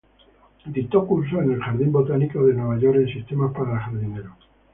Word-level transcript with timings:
Dictó 0.65 1.05
cursos 1.05 1.43
en 1.43 1.51
el 1.51 1.59
Jardín 1.61 1.91
botánico 1.91 2.43
de 2.43 2.53
Nueva 2.55 2.79
York 2.79 2.95
en 3.01 3.07
sistemática 3.13 3.59
para 3.65 3.79
jardineros. 3.81 4.33